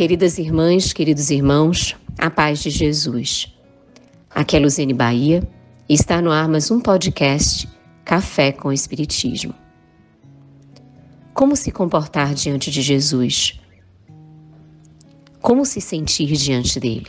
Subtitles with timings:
[0.00, 3.54] Queridas irmãs, queridos irmãos, a paz de Jesus.
[4.30, 5.46] Aqui é Luzene Bahia
[5.86, 7.68] e está no ar mais um podcast
[8.02, 9.52] Café com Espiritismo.
[11.34, 13.60] Como se comportar diante de Jesus?
[15.42, 17.08] Como se sentir diante dele?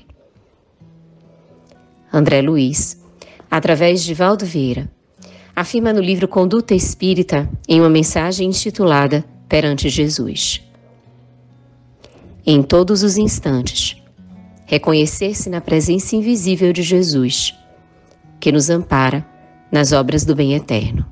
[2.12, 3.02] André Luiz,
[3.50, 4.92] através de Valdo Vieira,
[5.56, 10.70] afirma no livro Conduta Espírita em uma mensagem intitulada Perante Jesus
[12.46, 13.96] em todos os instantes,
[14.66, 17.54] reconhecer-se na presença invisível de Jesus,
[18.40, 19.26] que nos ampara
[19.72, 21.06] nas obras do bem eterno.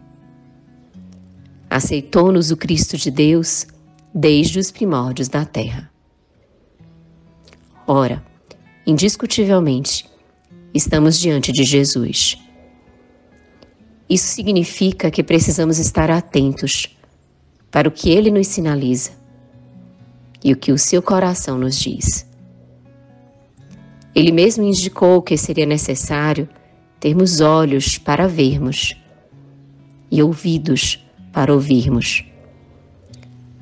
[1.70, 3.68] Aceitou-nos o Cristo de Deus
[4.14, 5.92] desde os primórdios da terra.
[7.86, 8.24] Ora,
[8.88, 10.10] indiscutivelmente,
[10.74, 12.38] estamos diante de Jesus.
[14.10, 16.88] Isso significa que precisamos estar atentos
[17.70, 19.19] para o que ele nos sinaliza
[20.44, 22.28] e o que o seu coração nos diz.
[24.16, 26.50] Ele mesmo indicou que seria necessário
[27.00, 28.96] termos olhos para vermos
[30.12, 32.26] e ouvidos para ouvirmos,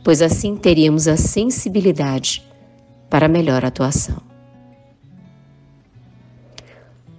[0.03, 2.44] pois assim teríamos a sensibilidade
[3.09, 4.22] para melhor atuação.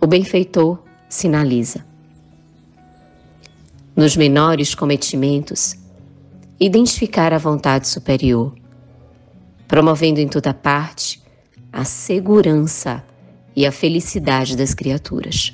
[0.01, 1.85] O benfeitor sinaliza.
[3.95, 5.77] Nos menores cometimentos,
[6.59, 8.58] identificar a vontade superior
[9.69, 11.23] promovendo em toda parte
[11.71, 13.05] a segurança
[13.55, 15.53] e a felicidade das criaturas.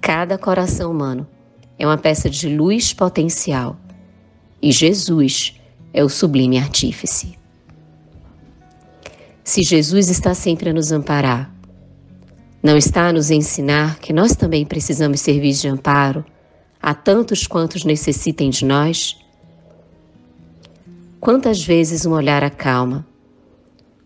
[0.00, 1.26] Cada coração humano
[1.78, 3.76] é uma peça de luz potencial
[4.60, 5.58] e Jesus
[5.92, 7.38] é o sublime artífice.
[9.42, 11.52] Se Jesus está sempre a nos amparar,
[12.62, 16.24] não está a nos ensinar que nós também precisamos servir de amparo
[16.80, 19.18] a tantos quantos necessitem de nós?
[21.24, 23.06] Quantas vezes um olhar acalma,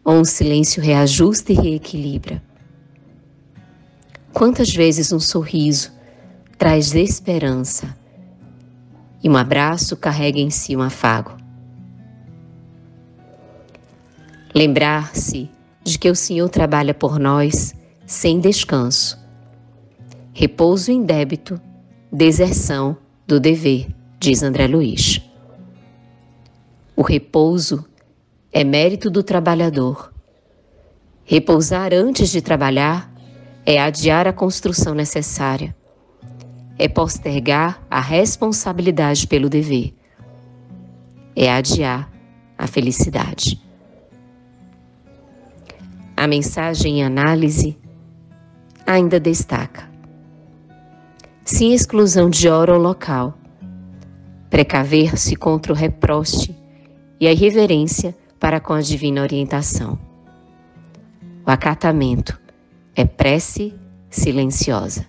[0.05, 2.41] ou um silêncio reajusta e reequilibra?
[4.33, 5.91] Quantas vezes um sorriso
[6.57, 7.93] traz esperança
[9.21, 11.37] e um abraço carrega em si um afago?
[14.55, 15.51] Lembrar-se
[15.83, 17.75] de que o Senhor trabalha por nós
[18.07, 19.19] sem descanso,
[20.33, 21.61] repouso em débito,
[22.13, 22.97] deserção
[23.27, 23.89] do dever,
[24.21, 25.28] diz André Luiz.
[26.99, 27.85] O repouso
[28.53, 30.13] é mérito do trabalhador.
[31.25, 33.09] Repousar antes de trabalhar
[33.65, 35.77] é adiar a construção necessária.
[36.77, 39.95] É postergar a responsabilidade pelo dever.
[41.37, 42.11] É adiar
[42.59, 43.63] a felicidade.
[46.17, 47.79] A mensagem em análise
[48.85, 49.89] ainda destaca:
[51.45, 53.39] sem exclusão de hora ou local,
[54.51, 56.59] precaver-se contra o reproche
[57.21, 59.99] e a irreverência para com a divina orientação.
[61.47, 62.39] O acatamento
[62.95, 63.75] é prece
[64.11, 65.07] silenciosa.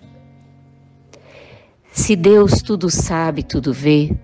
[1.92, 4.16] Se Deus tudo sabe, tudo vê,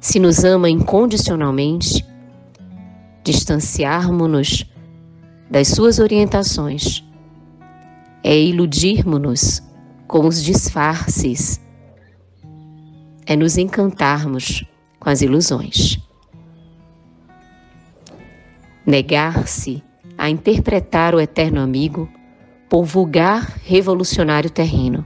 [0.00, 2.04] se nos ama incondicionalmente,
[3.22, 4.64] distanciarmos-nos
[5.50, 7.04] das suas orientações
[8.22, 9.62] é iludirmos-nos
[10.06, 11.60] com os disfarces,
[13.26, 14.64] é nos encantarmos
[14.98, 15.98] com as ilusões.
[18.88, 19.82] Negar-se
[20.16, 22.08] a interpretar o eterno amigo
[22.70, 25.04] por vulgar revolucionário terreno.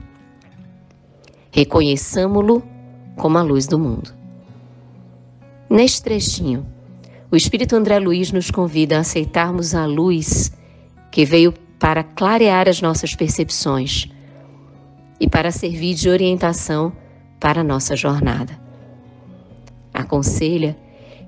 [1.51, 2.63] Reconheçamo-lo
[3.17, 4.13] como a luz do mundo.
[5.69, 6.65] Neste trechinho,
[7.29, 10.53] o Espírito André Luiz nos convida a aceitarmos a luz
[11.11, 14.07] que veio para clarear as nossas percepções
[15.19, 16.93] e para servir de orientação
[17.37, 18.57] para a nossa jornada.
[19.93, 20.77] Aconselha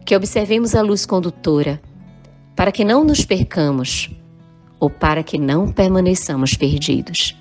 [0.06, 1.82] que observemos a luz condutora
[2.56, 4.10] para que não nos percamos
[4.80, 7.36] ou para que não permaneçamos perdidos.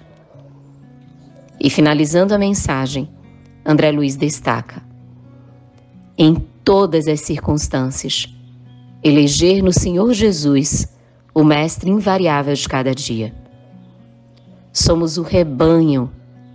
[1.60, 3.08] E finalizando a mensagem,
[3.64, 4.82] André Luiz destaca:
[6.18, 6.34] em
[6.64, 8.26] todas as circunstâncias,
[9.02, 10.88] eleger no Senhor Jesus
[11.34, 13.34] o Mestre invariável de cada dia.
[14.72, 16.10] Somos o rebanho,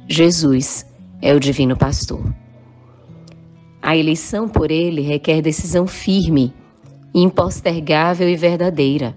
[0.08, 0.86] Jesus
[1.22, 2.34] é o Divino Pastor.
[3.82, 6.54] A eleição por ele requer decisão firme
[7.14, 9.16] impostergável e verdadeira.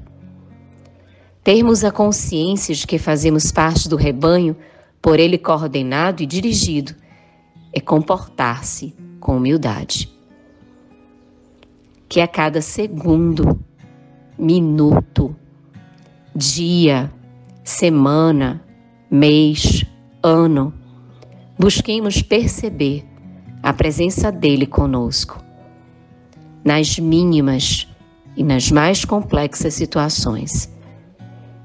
[1.45, 4.57] Termos a consciência de que fazemos parte do rebanho
[5.01, 6.95] por ele coordenado e dirigido
[7.73, 10.09] é comportar-se com humildade.
[12.09, 13.59] Que a cada segundo,
[14.39, 15.35] minuto,
[16.35, 17.13] dia,
[17.65, 18.63] semana,
[19.11, 19.85] mês,
[20.23, 20.73] ano,
[21.59, 23.05] busquemos perceber
[23.63, 25.52] a presença dele conosco
[26.65, 27.89] nas mínimas,
[28.37, 30.73] e nas mais complexas situações.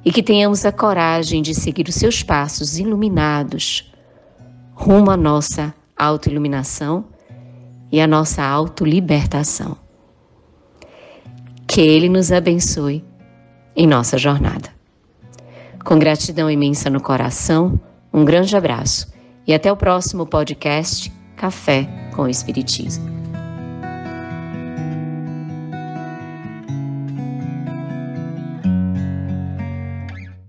[0.04, 3.92] E que tenhamos a coragem de seguir os seus passos iluminados
[4.74, 7.06] rumo à nossa autoiluminação
[7.92, 9.78] e à nossa autolibertação.
[11.68, 13.04] Que Ele nos abençoe
[13.76, 14.70] em nossa jornada.
[15.84, 17.80] Com gratidão imensa no coração,
[18.14, 19.12] um grande abraço
[19.46, 23.17] e até o próximo podcast Café com o Espiritismo.